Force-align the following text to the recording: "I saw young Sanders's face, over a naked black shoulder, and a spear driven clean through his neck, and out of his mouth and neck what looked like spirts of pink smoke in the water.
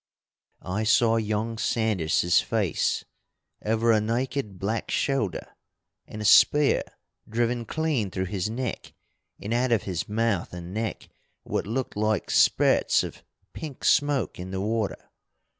"I 0.65 0.83
saw 0.83 1.17
young 1.17 1.59
Sanders's 1.59 2.41
face, 2.41 3.05
over 3.63 3.91
a 3.91 4.01
naked 4.01 4.57
black 4.57 4.89
shoulder, 4.89 5.55
and 6.07 6.23
a 6.23 6.25
spear 6.25 6.81
driven 7.29 7.65
clean 7.65 8.09
through 8.09 8.25
his 8.25 8.49
neck, 8.49 8.95
and 9.39 9.53
out 9.53 9.71
of 9.71 9.83
his 9.83 10.09
mouth 10.09 10.53
and 10.55 10.73
neck 10.73 11.09
what 11.43 11.67
looked 11.67 11.95
like 11.95 12.31
spirts 12.31 13.03
of 13.03 13.23
pink 13.53 13.83
smoke 13.85 14.39
in 14.39 14.49
the 14.49 14.59
water. 14.59 15.11